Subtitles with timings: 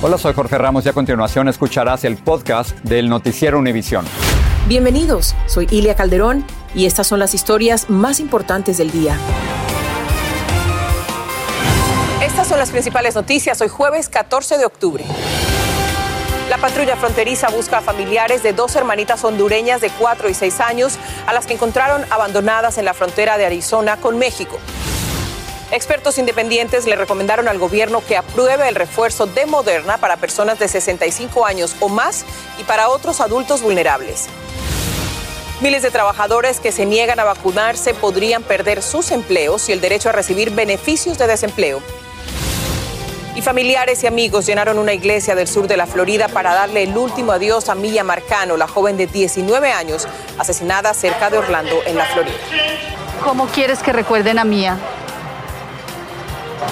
[0.00, 4.06] Hola, soy Jorge Ramos y a continuación escucharás el podcast del Noticiero Univisión.
[4.68, 9.18] Bienvenidos, soy Ilia Calderón y estas son las historias más importantes del día.
[12.22, 15.04] Estas son las principales noticias hoy jueves 14 de octubre.
[16.48, 20.96] La patrulla fronteriza busca a familiares de dos hermanitas hondureñas de 4 y 6 años
[21.26, 24.60] a las que encontraron abandonadas en la frontera de Arizona con México.
[25.70, 30.66] Expertos independientes le recomendaron al gobierno que apruebe el refuerzo de Moderna para personas de
[30.66, 32.24] 65 años o más
[32.58, 34.28] y para otros adultos vulnerables.
[35.60, 40.08] Miles de trabajadores que se niegan a vacunarse podrían perder sus empleos y el derecho
[40.08, 41.82] a recibir beneficios de desempleo.
[43.34, 46.96] Y familiares y amigos llenaron una iglesia del sur de la Florida para darle el
[46.96, 50.08] último adiós a Milla Marcano, la joven de 19 años,
[50.38, 52.36] asesinada cerca de Orlando, en la Florida.
[53.22, 54.78] ¿Cómo quieres que recuerden a Mía?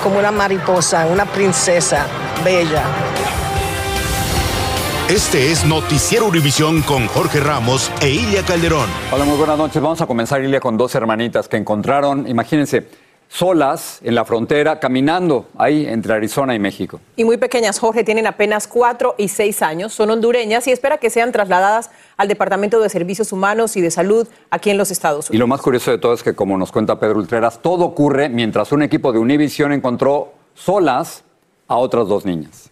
[0.03, 2.07] Como una mariposa, una princesa
[2.45, 2.83] bella.
[5.09, 8.89] Este es Noticiero Univisión con Jorge Ramos e Ilia Calderón.
[9.13, 9.81] Hola, muy buenas noches.
[9.81, 12.89] Vamos a comenzar, Ilia, con dos hermanitas que encontraron, imagínense,
[13.29, 17.01] solas en la frontera, caminando ahí entre Arizona y México.
[17.17, 21.11] Y muy pequeñas, Jorge, tienen apenas cuatro y seis años, son hondureñas y espera que
[21.11, 25.35] sean trasladadas al Departamento de Servicios Humanos y de Salud aquí en los Estados Unidos.
[25.35, 28.29] Y lo más curioso de todo es que, como nos cuenta Pedro Ultreras, todo ocurre
[28.29, 31.25] mientras un equipo de Univision encontró solas
[31.69, 32.71] a otras dos niñas.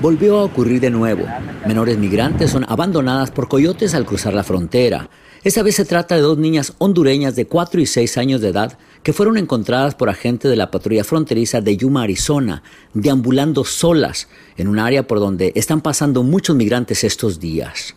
[0.00, 1.24] Volvió a ocurrir de nuevo.
[1.66, 5.08] Menores migrantes son abandonadas por coyotes al cruzar la frontera.
[5.44, 8.78] Esta vez se trata de dos niñas hondureñas de 4 y 6 años de edad
[9.02, 12.62] que fueron encontradas por agentes de la patrulla fronteriza de Yuma, Arizona,
[12.94, 17.96] deambulando solas en un área por donde están pasando muchos migrantes estos días.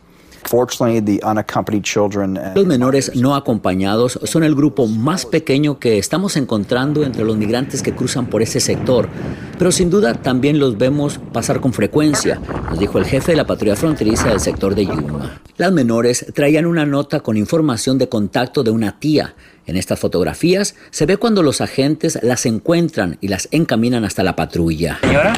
[2.56, 7.82] Los menores no acompañados son el grupo más pequeño que estamos encontrando entre los migrantes
[7.82, 9.10] que cruzan por ese sector,
[9.58, 13.48] pero sin duda también los vemos pasar con frecuencia, nos dijo el jefe de la
[13.48, 15.42] patrulla fronteriza del sector de Yuma.
[15.58, 19.36] Las menores traían una nota con información de contacto de una tía.
[19.68, 24.36] En estas fotografías se ve cuando los agentes las encuentran y las encaminan hasta la
[24.36, 25.00] patrulla.
[25.02, 25.34] Señora,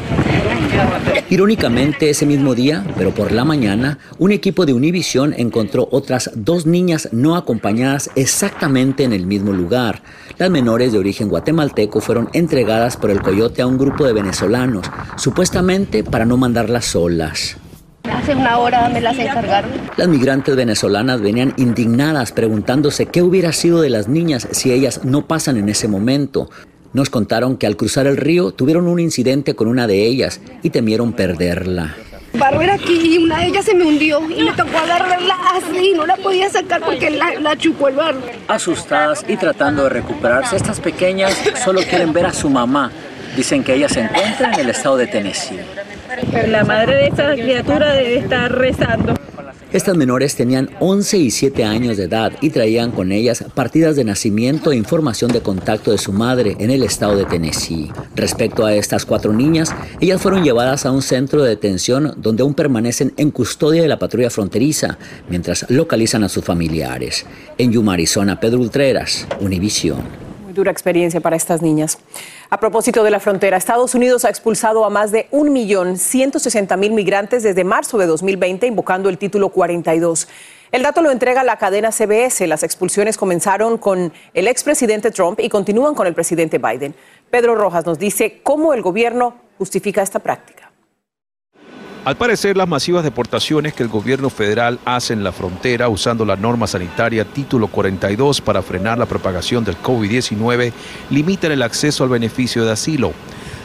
[1.30, 6.66] Irónicamente, ese mismo día, pero por la mañana, un equipo de Univision encontró otras dos
[6.66, 10.02] niñas no acompañadas exactamente en el mismo lugar.
[10.38, 14.86] Las menores de origen guatemalteco fueron entregadas por el coyote a un grupo de venezolanos,
[15.16, 17.56] supuestamente para no mandarlas solas.
[18.04, 19.70] Hace una hora me las encargaron.
[19.96, 25.26] Las migrantes venezolanas venían indignadas preguntándose qué hubiera sido de las niñas si ellas no
[25.26, 26.48] pasan en ese momento.
[26.92, 30.70] Nos contaron que al cruzar el río tuvieron un incidente con una de ellas y
[30.70, 31.94] temieron perderla.
[32.34, 36.06] Barro aquí y una de ellas se me hundió y me tocó agarrarla así, no
[36.06, 38.20] la podía sacar porque la, la chupó el barro.
[38.46, 42.92] Asustadas y tratando de recuperarse, estas pequeñas solo quieren ver a su mamá.
[43.36, 45.58] Dicen que ella se encuentra en el estado de Tennessee.
[46.48, 49.14] La madre de esta criatura debe estar rezando.
[49.70, 54.04] Estas menores tenían 11 y 7 años de edad y traían con ellas partidas de
[54.04, 57.92] nacimiento e información de contacto de su madre en el estado de Tennessee.
[58.14, 62.54] Respecto a estas cuatro niñas, ellas fueron llevadas a un centro de detención donde aún
[62.54, 64.96] permanecen en custodia de la patrulla fronteriza
[65.28, 67.26] mientras localizan a sus familiares.
[67.58, 71.98] En Yuma, Arizona, Pedro Ultreras, Univision dura experiencia para estas niñas.
[72.50, 77.62] A propósito de la frontera, Estados Unidos ha expulsado a más de 1.160.000 migrantes desde
[77.62, 80.26] marzo de 2020, invocando el título 42.
[80.72, 82.46] El dato lo entrega la cadena CBS.
[82.46, 86.94] Las expulsiones comenzaron con el expresidente Trump y continúan con el presidente Biden.
[87.30, 90.67] Pedro Rojas nos dice cómo el gobierno justifica esta práctica.
[92.08, 96.36] Al parecer, las masivas deportaciones que el gobierno federal hace en la frontera usando la
[96.36, 100.72] norma sanitaria título 42 para frenar la propagación del COVID-19
[101.10, 103.12] limitan el acceso al beneficio de asilo.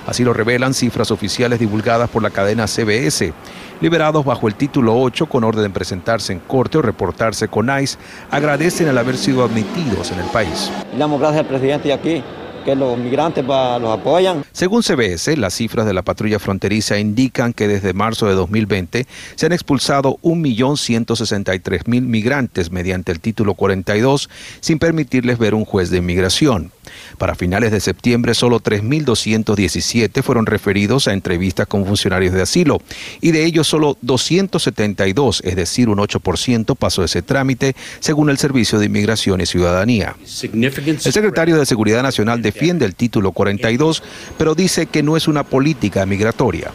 [0.05, 3.31] Así lo revelan cifras oficiales divulgadas por la cadena CBS.
[3.79, 7.97] Liberados bajo el título 8 con orden de presentarse en corte o reportarse con ICE,
[8.29, 10.69] agradecen al haber sido admitidos en el país.
[10.91, 12.21] Le damos gracias al presidente aquí
[12.63, 14.43] que los migrantes los apoyan.
[14.51, 19.05] Según CBS, las cifras de la patrulla fronteriza indican que desde marzo de 2020
[19.35, 24.29] se han expulsado 1.163.000 migrantes mediante el título 42
[24.59, 26.71] sin permitirles ver un juez de inmigración.
[27.17, 32.81] Para finales de septiembre, solo 3.217 fueron referidos a entrevistas con funcionarios de asilo
[33.19, 38.79] y de ellos solo 272, es decir, un 8% pasó ese trámite, según el Servicio
[38.79, 40.15] de Inmigración y Ciudadanía.
[40.41, 44.03] El secretario de Seguridad Nacional de defiende el título 42,
[44.37, 46.71] pero dice que no es una política migratoria.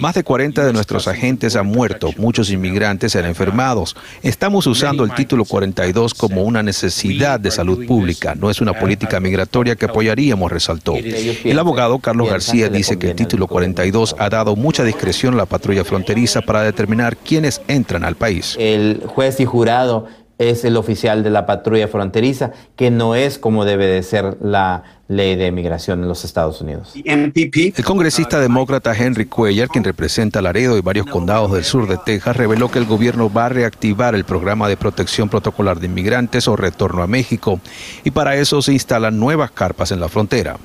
[0.00, 3.96] Más de 40 de nuestros agentes han muerto, muchos inmigrantes se han enfermados.
[4.22, 8.93] Estamos usando el título 42 como una necesidad de salud pública, no es una política
[9.20, 10.94] migratoria que apoyaríamos, resaltó.
[10.96, 15.46] El abogado Carlos García dice que el título 42 ha dado mucha discreción a la
[15.46, 18.56] patrulla fronteriza para determinar quiénes entran al país.
[18.58, 20.06] El juez y jurado
[20.38, 24.82] es el oficial de la patrulla fronteriza, que no es como debe de ser la
[25.06, 26.94] ley de migración en los Estados Unidos.
[27.04, 32.36] El congresista demócrata Henry Cuellar, quien representa Laredo y varios condados del sur de Texas,
[32.36, 36.56] reveló que el gobierno va a reactivar el programa de protección protocolar de inmigrantes o
[36.56, 37.60] retorno a México,
[38.02, 40.56] y para eso se instalan nuevas carpas en la frontera.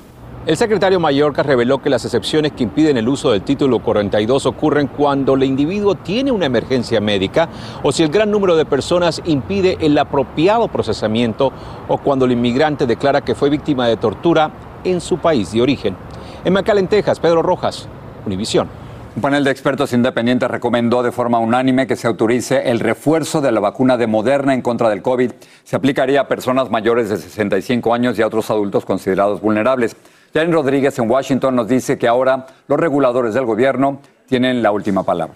[0.46, 4.86] El secretario Mallorca reveló que las excepciones que impiden el uso del título 42 ocurren
[4.86, 7.50] cuando el individuo tiene una emergencia médica
[7.82, 11.52] o si el gran número de personas impide el apropiado procesamiento
[11.88, 14.50] o cuando el inmigrante declara que fue víctima de tortura
[14.82, 15.94] en su país de origen.
[16.42, 17.86] En McAllen, Texas, Pedro Rojas,
[18.24, 18.68] Univisión.
[19.14, 23.52] Un panel de expertos independientes recomendó de forma unánime que se autorice el refuerzo de
[23.52, 25.32] la vacuna de Moderna en contra del COVID.
[25.64, 29.96] Se aplicaría a personas mayores de 65 años y a otros adultos considerados vulnerables.
[30.32, 35.02] Jan Rodríguez en Washington nos dice que ahora los reguladores del gobierno tienen la última
[35.02, 35.34] palabra.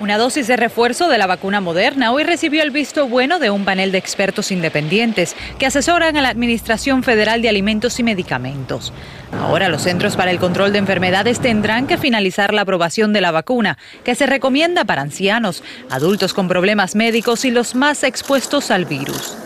[0.00, 3.64] Una dosis de refuerzo de la vacuna moderna hoy recibió el visto bueno de un
[3.64, 8.92] panel de expertos independientes que asesoran a la Administración Federal de Alimentos y Medicamentos.
[9.40, 13.30] Ahora los Centros para el Control de Enfermedades tendrán que finalizar la aprobación de la
[13.30, 18.84] vacuna, que se recomienda para ancianos, adultos con problemas médicos y los más expuestos al
[18.86, 19.36] virus.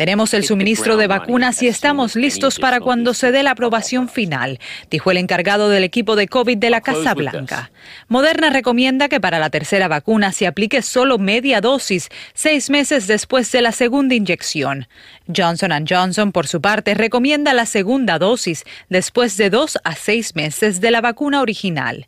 [0.00, 4.58] Tenemos el suministro de vacunas y estamos listos para cuando se dé la aprobación final,
[4.90, 7.70] dijo el encargado del equipo de COVID de la Casa Blanca.
[8.08, 13.52] Moderna recomienda que para la tercera vacuna se aplique solo media dosis, seis meses después
[13.52, 14.88] de la segunda inyección.
[15.36, 20.80] Johnson Johnson, por su parte, recomienda la segunda dosis después de dos a seis meses
[20.80, 22.06] de la vacuna original.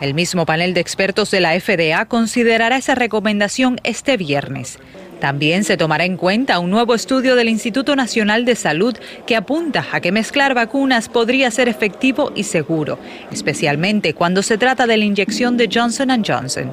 [0.00, 4.78] El mismo panel de expertos de la FDA considerará esa recomendación este viernes.
[5.20, 8.94] También se tomará en cuenta un nuevo estudio del Instituto Nacional de Salud
[9.26, 13.00] que apunta a que mezclar vacunas podría ser efectivo y seguro,
[13.32, 16.70] especialmente cuando se trata de la inyección de Johnson Johnson.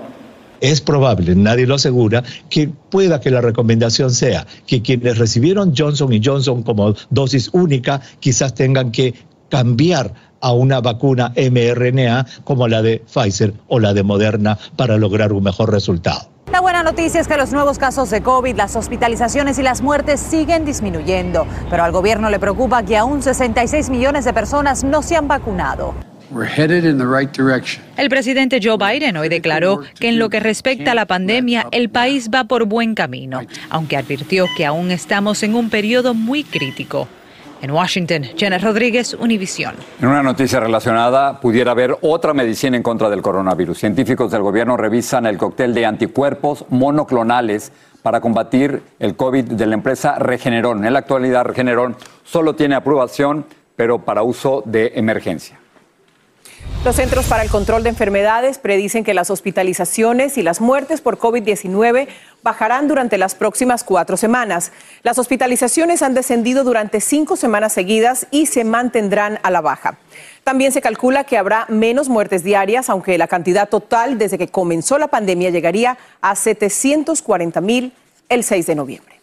[0.62, 6.13] Es probable, nadie lo asegura, que pueda que la recomendación sea que quienes recibieron Johnson
[6.13, 9.16] y Johnson como dosis única quizás tengan que
[9.50, 15.33] cambiar a una vacuna mRNA como la de Pfizer o la de Moderna para lograr
[15.33, 16.29] un mejor resultado.
[16.51, 20.19] La buena noticia es que los nuevos casos de COVID, las hospitalizaciones y las muertes
[20.19, 25.15] siguen disminuyendo, pero al gobierno le preocupa que aún 66 millones de personas no se
[25.15, 25.95] han vacunado.
[27.97, 31.89] El presidente Joe Biden hoy declaró que en lo que respecta a la pandemia, el
[31.89, 37.07] país va por buen camino, aunque advirtió que aún estamos en un periodo muy crítico.
[37.62, 39.75] En Washington, Jenna Rodríguez, Univisión.
[40.02, 43.78] En una noticia relacionada, pudiera haber otra medicina en contra del coronavirus.
[43.80, 47.72] Científicos del gobierno revisan el cóctel de anticuerpos monoclonales
[48.04, 50.86] para combatir el COVID de la empresa Regeneron.
[50.86, 55.60] En la actualidad, Regeneron solo tiene aprobación, pero para uso de emergencia.
[56.85, 61.17] Los Centros para el Control de Enfermedades predicen que las hospitalizaciones y las muertes por
[61.17, 62.07] COVID-19
[62.43, 64.71] bajarán durante las próximas cuatro semanas.
[65.01, 69.97] Las hospitalizaciones han descendido durante cinco semanas seguidas y se mantendrán a la baja.
[70.43, 74.99] También se calcula que habrá menos muertes diarias, aunque la cantidad total desde que comenzó
[74.99, 77.93] la pandemia llegaría a 740 mil
[78.29, 79.14] el 6 de noviembre.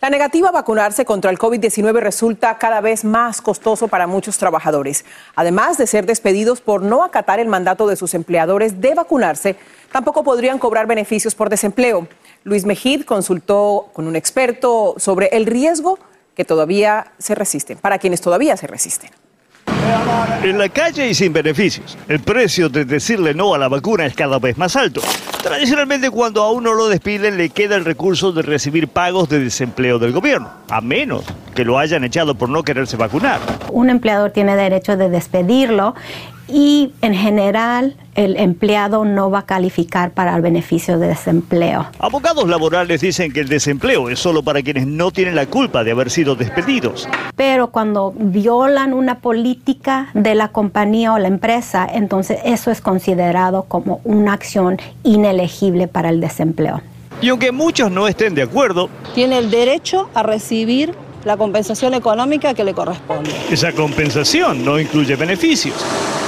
[0.00, 5.04] La negativa a vacunarse contra el COVID-19 resulta cada vez más costoso para muchos trabajadores.
[5.34, 9.56] Además de ser despedidos por no acatar el mandato de sus empleadores de vacunarse,
[9.92, 12.08] tampoco podrían cobrar beneficios por desempleo.
[12.44, 15.98] Luis Mejid consultó con un experto sobre el riesgo
[16.34, 19.10] que todavía se resisten, para quienes todavía se resisten.
[20.42, 21.98] En la calle y sin beneficios.
[22.08, 25.02] El precio de decirle no a la vacuna es cada vez más alto.
[25.42, 29.98] Tradicionalmente cuando a uno lo despiden le queda el recurso de recibir pagos de desempleo
[29.98, 33.40] del gobierno, a menos que lo hayan echado por no quererse vacunar.
[33.70, 35.94] Un empleador tiene derecho de despedirlo
[36.52, 41.86] y en general el empleado no va a calificar para el beneficio de desempleo.
[41.98, 45.92] Abogados laborales dicen que el desempleo es solo para quienes no tienen la culpa de
[45.92, 47.08] haber sido despedidos.
[47.36, 53.64] Pero cuando violan una política de la compañía o la empresa, entonces eso es considerado
[53.64, 56.82] como una acción inelegible para el desempleo.
[57.22, 62.54] Y aunque muchos no estén de acuerdo, tiene el derecho a recibir la compensación económica
[62.54, 63.30] que le corresponde.
[63.50, 65.76] Esa compensación no incluye beneficios.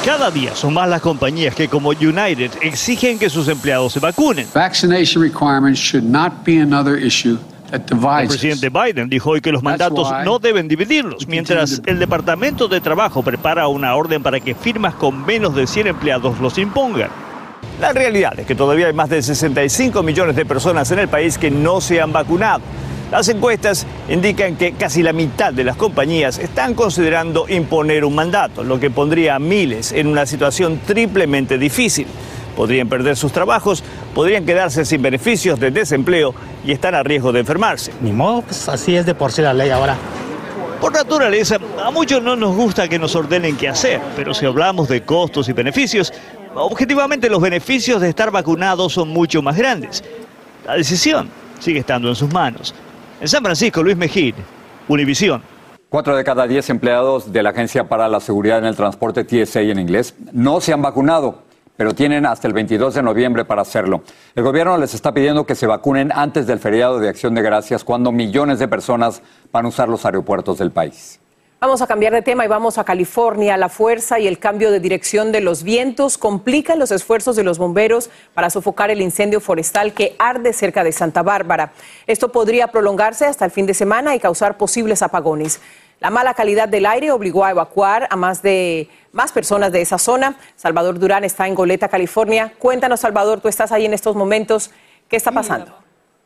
[0.05, 4.47] Cada día son más las compañías que como United exigen que sus empleados se vacunen.
[4.53, 7.39] Vaccination requirements should not be another issue
[7.71, 12.69] that El presidente Biden dijo hoy que los mandatos no deben dividirlos, mientras el Departamento
[12.69, 17.11] de Trabajo prepara una orden para que firmas con menos de 100 empleados los impongan.
[17.81, 21.39] La realidad es que todavía hay más de 65 millones de personas en el país
[21.39, 22.61] que no se han vacunado.
[23.13, 28.65] Las encuestas indican que casi la mitad de las compañías están considerando imponer un mandato,
[28.65, 32.07] lo que pondría a miles en una situación triplemente difícil.
[32.57, 37.41] Podrían perder sus trabajos, podrían quedarse sin beneficios de desempleo y están a riesgo de
[37.41, 37.93] enfermarse.
[38.01, 39.95] Ni modo, pues así es de por sí la ley ahora.
[40.81, 44.89] Por naturaleza, a muchos no nos gusta que nos ordenen qué hacer, pero si hablamos
[44.89, 46.15] de costos y beneficios,
[46.55, 50.03] objetivamente los beneficios de estar vacunados son mucho más grandes.
[50.65, 51.29] La decisión
[51.61, 52.75] sigue estando en sus manos.
[53.23, 54.35] En San Francisco, Luis Mejid,
[54.89, 55.45] Univisión.
[55.89, 59.61] Cuatro de cada diez empleados de la Agencia para la Seguridad en el Transporte, TSA
[59.61, 61.45] en inglés, no se han vacunado,
[61.77, 64.03] pero tienen hasta el 22 de noviembre para hacerlo.
[64.35, 67.85] El gobierno les está pidiendo que se vacunen antes del feriado de Acción de Gracias,
[67.85, 71.21] cuando millones de personas van a usar los aeropuertos del país.
[71.63, 73.57] Vamos a cambiar de tema y vamos a California.
[73.57, 77.59] La fuerza y el cambio de dirección de los vientos complican los esfuerzos de los
[77.59, 81.73] bomberos para sofocar el incendio forestal que arde cerca de Santa Bárbara.
[82.09, 85.61] Esto podría prolongarse hasta el fin de semana y causar posibles apagones.
[86.01, 89.99] La mala calidad del aire obligó a evacuar a más de más personas de esa
[89.99, 90.35] zona.
[90.57, 92.55] Salvador Durán está en Goleta, California.
[92.59, 94.73] Cuéntanos, Salvador, tú estás ahí en estos momentos.
[95.09, 95.82] ¿Qué está pasando?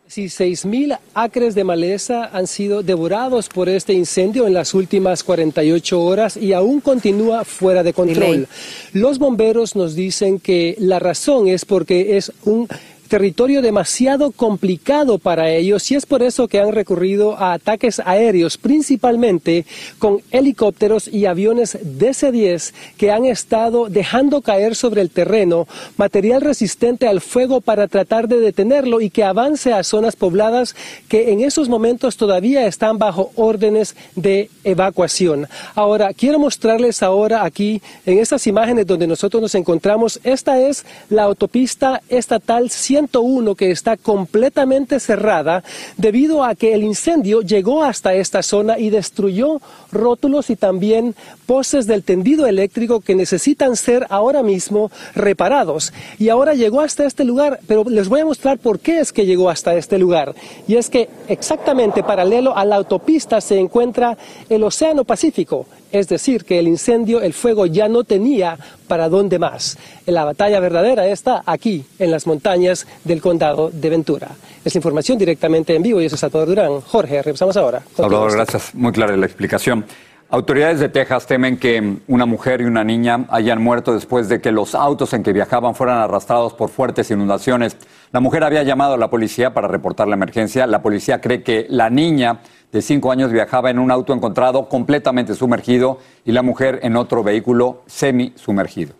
[0.08, 6.00] Sí, 6.000 acres de maleza han sido devorados por este incendio en las últimas 48
[6.00, 8.46] horas y aún continúa fuera de control.
[8.92, 12.68] Los bomberos nos dicen que la razón es porque es un
[13.06, 18.58] territorio demasiado complicado para ellos y es por eso que han recurrido a ataques aéreos,
[18.58, 19.64] principalmente
[19.98, 27.06] con helicópteros y aviones DC-10 que han estado dejando caer sobre el terreno material resistente
[27.06, 30.74] al fuego para tratar de detenerlo y que avance a zonas pobladas
[31.08, 35.48] que en esos momentos todavía están bajo órdenes de evacuación.
[35.74, 41.24] Ahora, quiero mostrarles ahora aquí en estas imágenes donde nosotros nos encontramos, esta es la
[41.24, 45.62] autopista estatal 101 que está completamente cerrada
[45.98, 49.60] debido a que el incendio llegó hasta esta zona y destruyó
[49.92, 55.92] rótulos y también postes del tendido eléctrico que necesitan ser ahora mismo reparados.
[56.18, 59.26] Y ahora llegó hasta este lugar, pero les voy a mostrar por qué es que
[59.26, 60.34] llegó hasta este lugar.
[60.66, 64.16] Y es que exactamente paralelo a la autopista se encuentra
[64.48, 65.66] el Océano Pacífico.
[65.92, 69.78] Es decir, que el incendio, el fuego ya no tenía para dónde más.
[70.06, 74.30] La batalla verdadera está aquí, en las montañas del condado de Ventura.
[74.64, 76.80] Es la información directamente en vivo y eso es Salvador Durán.
[76.80, 77.82] Jorge, regresamos ahora.
[77.96, 78.74] Salvador, gracias.
[78.74, 79.84] Muy clara la explicación.
[80.28, 84.50] Autoridades de Texas temen que una mujer y una niña hayan muerto después de que
[84.50, 87.76] los autos en que viajaban fueran arrastrados por fuertes inundaciones.
[88.10, 90.66] La mujer había llamado a la policía para reportar la emergencia.
[90.66, 92.40] La policía cree que la niña
[92.72, 97.22] de cinco años viajaba en un auto encontrado completamente sumergido y la mujer en otro
[97.22, 98.94] vehículo semi-sumergido.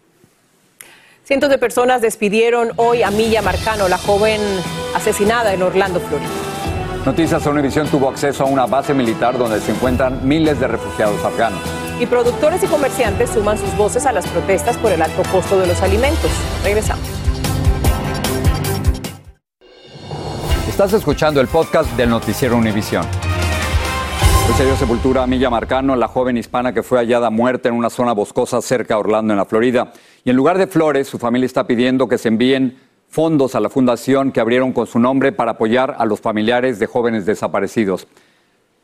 [1.24, 4.40] Cientos de personas despidieron hoy a Milla Marcano, la joven
[4.94, 6.45] asesinada en Orlando, Florida.
[7.06, 11.60] Noticias Univisión tuvo acceso a una base militar donde se encuentran miles de refugiados afganos.
[12.00, 15.68] Y productores y comerciantes suman sus voces a las protestas por el alto costo de
[15.68, 16.28] los alimentos.
[16.64, 17.06] Regresamos.
[20.68, 23.06] Estás escuchando el podcast del noticiero Univisión.
[24.48, 27.76] Hoy se dio sepultura a Milla Marcano, la joven hispana que fue hallada muerta en
[27.76, 29.92] una zona boscosa cerca de Orlando, en la Florida.
[30.24, 32.76] Y en lugar de flores, su familia está pidiendo que se envíen
[33.16, 36.84] fondos a la fundación que abrieron con su nombre para apoyar a los familiares de
[36.84, 38.06] jóvenes desaparecidos.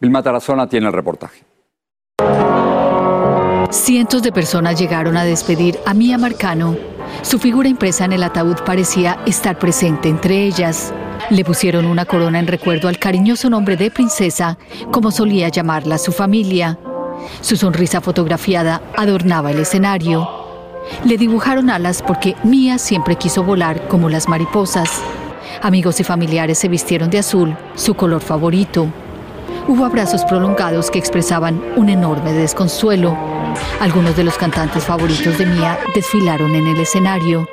[0.01, 1.45] Vilma Tarazona tiene el reportaje.
[3.71, 6.79] Cientos de personas llegaron a despedir a Mía Marcano.
[7.21, 10.95] Su figura impresa en el ataúd parecía estar presente entre ellas.
[11.29, 14.57] Le pusieron una corona en recuerdo al cariñoso nombre de princesa,
[14.91, 16.79] como solía llamarla su familia.
[17.43, 20.42] Su sonrisa fotografiada adornaba el escenario.
[21.05, 25.03] Le dibujaron alas porque Mía siempre quiso volar como las mariposas.
[25.63, 28.89] Amigos y familiares se vistieron de azul, su color favorito.
[29.69, 33.17] Hubo abrazos prolongados que expresaban un enorme desconsuelo.
[33.81, 37.47] Algunos de los cantantes favoritos de Mía desfilaron en el escenario.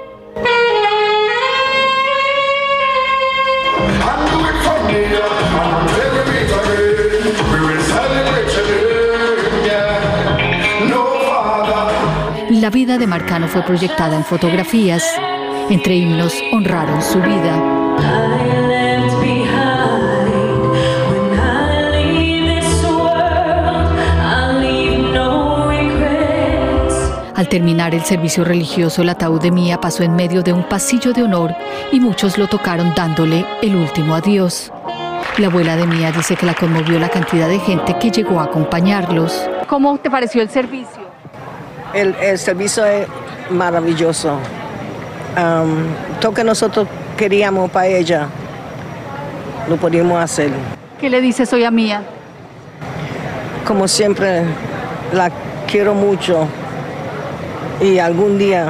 [12.70, 15.04] La vida de Marcano fue proyectada en fotografías.
[15.72, 17.56] Entre himnos honraron su vida.
[27.34, 31.12] Al terminar el servicio religioso, el ataúd de Mía pasó en medio de un pasillo
[31.12, 31.56] de honor
[31.92, 34.72] y muchos lo tocaron dándole el último adiós.
[35.40, 38.44] La abuela de Mía dice que la conmovió la cantidad de gente que llegó a
[38.44, 39.50] acompañarlos.
[39.66, 41.09] ¿Cómo te pareció el servicio?
[41.94, 43.08] El, el servicio es
[43.50, 44.38] maravilloso.
[45.38, 48.28] Um, todo que nosotros queríamos para ella,
[49.68, 50.52] lo pudimos hacer.
[51.00, 52.02] ¿Qué le dices hoy a Mía?
[53.66, 54.44] Como siempre,
[55.14, 55.32] la
[55.68, 56.48] quiero mucho
[57.82, 58.70] y algún día,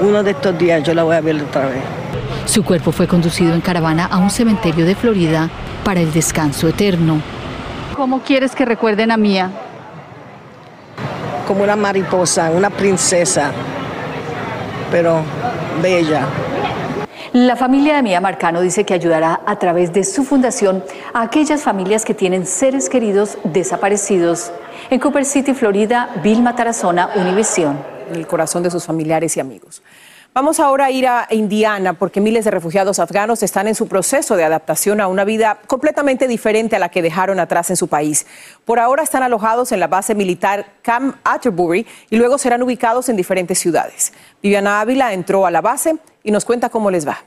[0.00, 1.82] uno de estos días, yo la voy a ver otra vez.
[2.46, 5.48] Su cuerpo fue conducido en caravana a un cementerio de Florida
[5.84, 7.20] para el descanso eterno.
[7.96, 9.50] ¿Cómo quieres que recuerden a Mía?
[11.50, 13.50] Como una mariposa, una princesa,
[14.88, 15.20] pero
[15.82, 16.28] bella.
[17.32, 21.64] La familia de Mía Marcano dice que ayudará a través de su fundación a aquellas
[21.64, 24.52] familias que tienen seres queridos desaparecidos.
[24.90, 27.80] En Cooper City, Florida, Vilma Tarazona, Univisión.
[28.08, 29.82] En el corazón de sus familiares y amigos.
[30.32, 34.36] Vamos ahora a ir a Indiana porque miles de refugiados afganos están en su proceso
[34.36, 38.26] de adaptación a una vida completamente diferente a la que dejaron atrás en su país.
[38.64, 43.16] Por ahora están alojados en la base militar Camp Atterbury y luego serán ubicados en
[43.16, 44.12] diferentes ciudades.
[44.40, 47.24] Viviana Ávila entró a la base y nos cuenta cómo les va.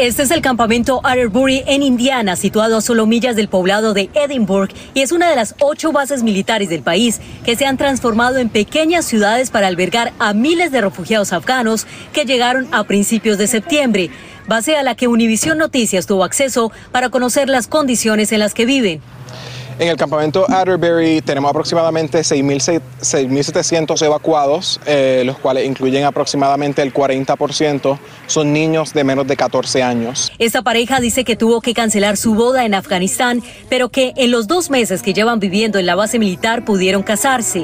[0.00, 4.72] Este es el campamento Atterbury en Indiana, situado a solo millas del poblado de Edinburgh,
[4.94, 8.48] y es una de las ocho bases militares del país que se han transformado en
[8.48, 14.08] pequeñas ciudades para albergar a miles de refugiados afganos que llegaron a principios de septiembre,
[14.48, 18.64] base a la que Univision Noticias tuvo acceso para conocer las condiciones en las que
[18.64, 19.02] viven.
[19.80, 27.98] En el campamento Atterbury tenemos aproximadamente 6.700 evacuados, eh, los cuales incluyen aproximadamente el 40%
[28.26, 30.30] son niños de menos de 14 años.
[30.38, 34.46] Esta pareja dice que tuvo que cancelar su boda en Afganistán, pero que en los
[34.46, 37.60] dos meses que llevan viviendo en la base militar pudieron casarse.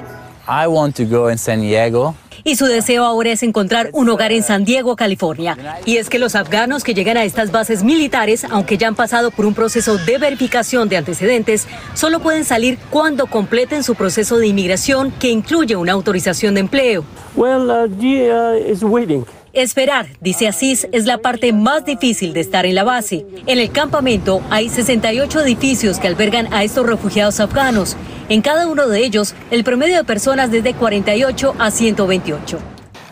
[0.49, 2.15] I want to go in San Diego
[2.47, 5.59] y su deseo ahora es encontrar un hogar en San Diego, California.
[5.85, 9.33] Y es que los afganos que llegan a estas bases militares, aunque ya han pasado
[9.33, 14.47] por un proceso de verificación de antecedentes, solo pueden salir cuando completen su proceso de
[14.47, 17.05] inmigración que incluye una autorización de empleo.
[17.35, 19.27] Well, uh, is waiting.
[19.57, 23.25] Esperar, dice Asís, es la parte más difícil de estar en la base.
[23.47, 27.97] En el campamento hay 68 edificios que albergan a estos refugiados afganos.
[28.29, 32.59] En cada uno de ellos, el promedio de personas desde 48 a 128.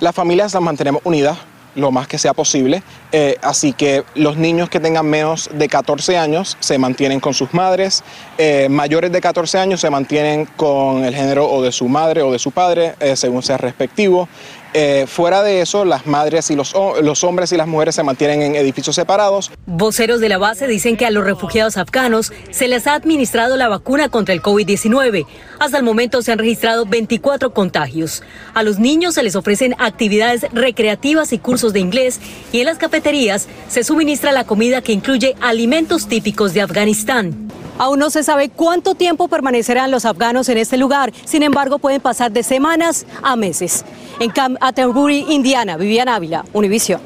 [0.01, 1.39] Las familias las mantenemos unidas
[1.77, 6.17] lo más que sea posible, eh, así que los niños que tengan menos de 14
[6.17, 8.05] años se mantienen con sus madres,
[8.39, 12.31] eh, mayores de 14 años se mantienen con el género o de su madre o
[12.31, 14.29] de su padre, eh, según sea respectivo.
[14.77, 18.43] Eh, fuera de eso, las madres y los, los hombres y las mujeres se mantienen
[18.43, 19.53] en edificios separados.
[19.67, 23.69] Voceros de la base dicen que a los refugiados afganos se les ha administrado la
[23.69, 25.27] vacuna contra el COVID-19.
[25.61, 28.25] Hasta el momento se han registrado 24 contagios.
[28.53, 32.19] A los niños se les ofrecen actividades recreativas y cursos de inglés
[32.51, 37.54] y en las cafeterías se suministra la comida que incluye alimentos típicos de Afganistán.
[37.79, 42.01] Aún no se sabe cuánto tiempo permanecerán los afganos en este lugar, sin embargo pueden
[42.01, 43.85] pasar de semanas a meses.
[44.21, 44.59] En Camp
[45.29, 47.01] Indiana, Vivian Ávila, Univision.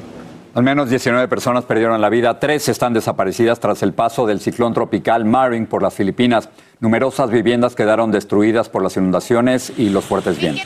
[0.55, 4.73] Al menos 19 personas perdieron la vida, tres están desaparecidas tras el paso del ciclón
[4.73, 6.49] tropical Marin por las Filipinas.
[6.79, 10.65] Numerosas viviendas quedaron destruidas por las inundaciones y los fuertes vientos.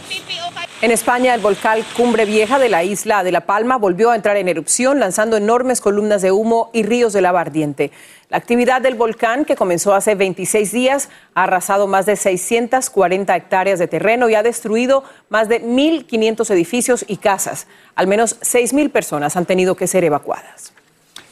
[0.84, 4.36] En España, el volcán Cumbre Vieja de la isla de La Palma volvió a entrar
[4.36, 7.89] en erupción, lanzando enormes columnas de humo y ríos de lava ardiente.
[8.28, 13.80] La actividad del volcán, que comenzó hace 26 días, ha arrasado más de 640 hectáreas
[13.80, 17.65] de terreno y ha destruido más de 1.500 edificios y casas.
[17.96, 20.74] Al menos 6.000 personas han tenido que ser evacuadas.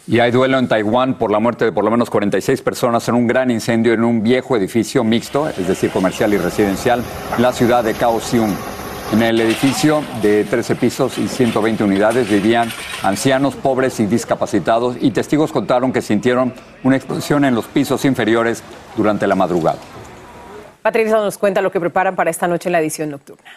[0.07, 3.15] Y hay duelo en Taiwán por la muerte de por lo menos 46 personas en
[3.15, 7.03] un gran incendio en un viejo edificio mixto, es decir, comercial y residencial,
[7.35, 8.55] en la ciudad de Kaohsiung.
[9.11, 12.69] En el edificio de 13 pisos y 120 unidades vivían
[13.03, 18.63] ancianos, pobres y discapacitados y testigos contaron que sintieron una explosión en los pisos inferiores
[18.95, 19.79] durante la madrugada.
[20.81, 23.51] Patricia nos cuenta lo que preparan para esta noche en la edición nocturna.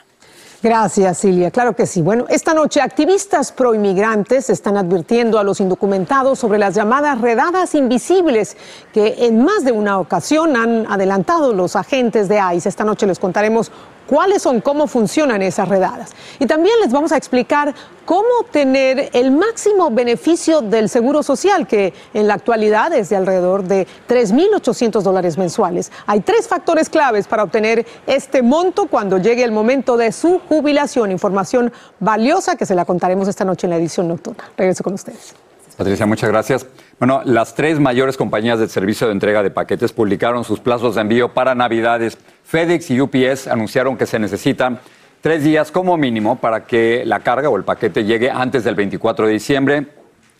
[0.65, 1.51] Gracias, Silvia.
[1.51, 2.01] Claro que sí.
[2.01, 8.57] Bueno, esta noche activistas proinmigrantes están advirtiendo a los indocumentados sobre las llamadas redadas invisibles
[8.93, 12.69] que en más de una ocasión han adelantado los agentes de ICE.
[12.69, 13.71] Esta noche les contaremos
[14.07, 16.13] cuáles son, cómo funcionan esas redadas.
[16.39, 21.95] Y también les vamos a explicar cómo obtener el máximo beneficio del Seguro Social, que
[22.13, 25.91] en la actualidad es de alrededor de 3.800 dólares mensuales.
[26.07, 31.11] Hay tres factores claves para obtener este monto cuando llegue el momento de su jubilación.
[31.11, 34.45] Información valiosa que se la contaremos esta noche en la edición nocturna.
[34.57, 35.35] Regreso con ustedes.
[35.77, 36.67] Patricia, muchas gracias.
[37.01, 41.01] Bueno, las tres mayores compañías de servicio de entrega de paquetes publicaron sus plazos de
[41.01, 42.17] envío para Navidades.
[42.45, 44.79] FedEx y UPS anunciaron que se necesitan
[45.21, 49.27] tres días como mínimo para que la carga o el paquete llegue antes del 24
[49.27, 49.87] de diciembre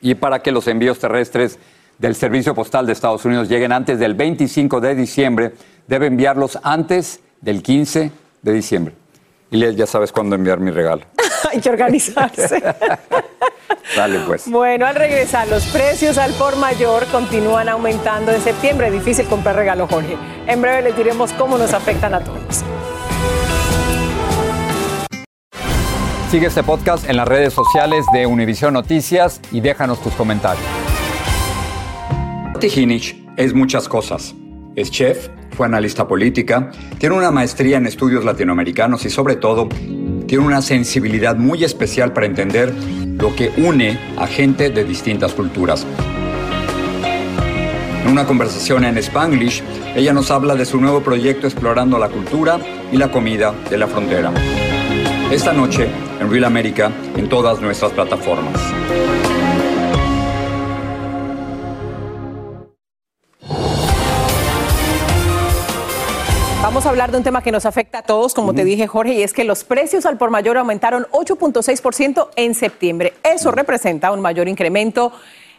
[0.01, 1.59] y para que los envíos terrestres
[1.99, 5.53] del Servicio Postal de Estados Unidos lleguen antes del 25 de diciembre,
[5.87, 8.11] debe enviarlos antes del 15
[8.43, 8.95] de diciembre.
[9.51, 11.03] Y ya sabes cuándo enviar mi regalo.
[11.51, 12.63] Hay que organizarse.
[13.97, 14.51] Dale, pues.
[14.51, 18.91] Bueno, al regresar, los precios al por mayor continúan aumentando en septiembre.
[18.91, 20.17] Difícil comprar regalo, Jorge.
[20.47, 22.63] En breve les diremos cómo nos afectan a todos.
[26.31, 30.67] Sigue este podcast en las redes sociales de Univision Noticias y déjanos tus comentarios.
[32.61, 34.35] Tijinich es muchas cosas.
[34.77, 39.69] Es chef, fue analista política, tiene una maestría en estudios latinoamericanos y sobre todo
[40.27, 45.87] tiene una sensibilidad muy especial para entender lo que une a gente de distintas culturas.
[48.05, 49.63] En una conversación en Spanglish,
[49.95, 52.59] ella nos habla de su nuevo proyecto explorando la cultura
[52.91, 54.33] y la comida de la frontera.
[55.31, 55.89] Esta noche
[56.21, 58.61] en Real America en todas nuestras plataformas.
[66.61, 69.15] Vamos a hablar de un tema que nos afecta a todos, como te dije Jorge,
[69.15, 73.13] y es que los precios al por mayor aumentaron 8.6% en septiembre.
[73.23, 75.13] Eso representa un mayor incremento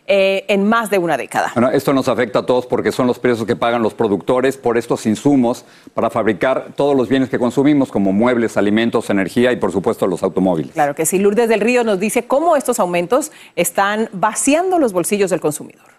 [0.08, 1.52] eh, en más de una década.
[1.56, 4.78] Bueno, esto nos afecta a todos porque son los precios que pagan los productores por
[4.78, 9.72] estos insumos para fabricar todos los bienes que consumimos, como muebles, alimentos, energía y por
[9.72, 10.74] supuesto los automóviles.
[10.74, 11.18] Claro que sí.
[11.18, 15.96] Lourdes del Río nos dice cómo estos aumentos están vaciando los bolsillos del consumidor.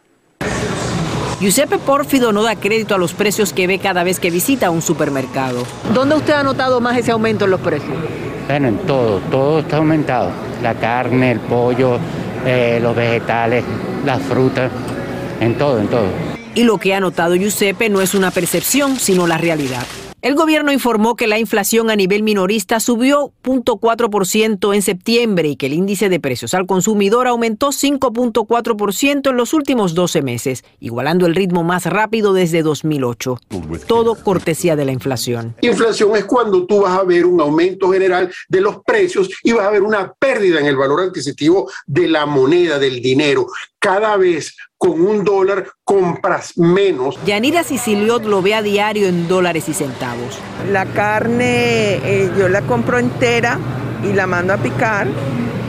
[1.41, 4.81] Giuseppe Pórfido no da crédito a los precios que ve cada vez que visita un
[4.81, 5.65] supermercado.
[5.93, 7.93] ¿Dónde usted ha notado más ese aumento en los precios?
[8.47, 10.31] Bueno, en todo, todo está aumentado.
[10.63, 11.99] La carne, el pollo,
[12.47, 13.65] eh, los vegetales,
[14.07, 14.71] las frutas,
[15.41, 16.07] en todo, en todo.
[16.55, 19.85] Y lo que ha notado Giuseppe no es una percepción, sino la realidad.
[20.23, 25.67] El gobierno informó que la inflación a nivel minorista subió 0.4% en septiembre y que
[25.67, 31.35] el índice de precios al consumidor aumentó 5.4% en los últimos 12 meses, igualando el
[31.35, 33.39] ritmo más rápido desde 2008.
[33.87, 35.55] Todo cortesía de la inflación.
[35.61, 39.67] Inflación es cuando tú vas a ver un aumento general de los precios y vas
[39.67, 43.47] a ver una pérdida en el valor adquisitivo de la moneda, del dinero.
[43.87, 47.17] Cada vez con un dólar compras menos.
[47.25, 50.41] Yanira Siciliot lo ve a diario en dólares y centavos.
[50.73, 53.61] La carne eh, yo la compro entera
[54.03, 55.07] y la mando a picar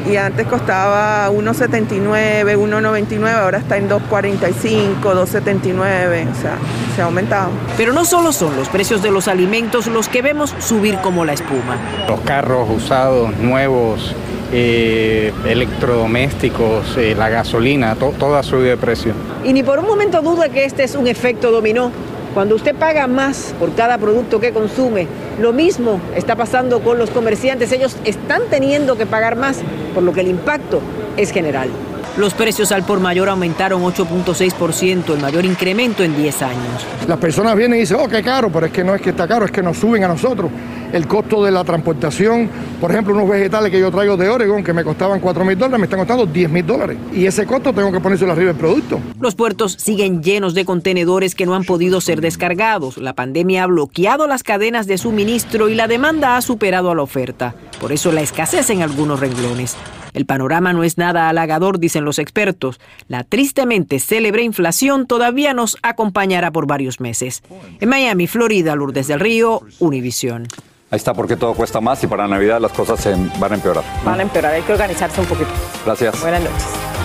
[0.10, 6.58] y antes costaba 1.79, 1.99, ahora está en 2.45, 2.79, o sea,
[6.96, 7.50] se ha aumentado.
[7.76, 11.34] Pero no solo son los precios de los alimentos los que vemos subir como la
[11.34, 11.78] espuma.
[12.08, 14.16] Los carros usados, nuevos,
[14.52, 19.14] eh, electrodomésticos, eh, la gasolina, todo ha subido de precio.
[19.44, 21.92] Y ni por un momento duda que este es un efecto dominó.
[22.34, 25.08] Cuando usted paga más por cada producto que consume,
[25.42, 27.72] lo mismo está pasando con los comerciantes.
[27.72, 29.62] Ellos están teniendo que pagar más,
[29.94, 30.82] por lo que el impacto
[31.18, 31.70] es general.
[32.18, 36.86] Los precios al por mayor aumentaron 8.6%, el mayor incremento en 10 años.
[37.08, 39.28] Las personas vienen y dicen, oh, qué caro, pero es que no es que está
[39.28, 40.50] caro, es que nos suben a nosotros.
[40.94, 44.74] El costo de la transportación, por ejemplo, unos vegetales que yo traigo de Oregon que
[44.74, 46.98] me costaban 4 mil dólares, me están costando 10 mil dólares.
[47.14, 49.00] Y ese costo tengo que ponérselo arriba del producto.
[49.20, 52.98] Los puertos siguen llenos de contenedores que no han podido ser descargados.
[52.98, 57.02] La pandemia ha bloqueado las cadenas de suministro y la demanda ha superado a la
[57.02, 57.56] oferta.
[57.82, 59.76] Por eso la escasez en algunos renglones.
[60.14, 62.80] El panorama no es nada halagador, dicen los expertos.
[63.08, 67.44] La tristemente célebre inflación todavía nos acompañará por varios meses.
[67.80, 70.48] En Miami, Florida, Lourdes del Río, Univisión.
[70.90, 73.84] Ahí está, porque todo cuesta más y para Navidad las cosas se van a empeorar.
[74.06, 75.50] Van a empeorar, hay que organizarse un poquito.
[75.86, 76.22] Gracias.
[76.22, 76.97] Buenas noches.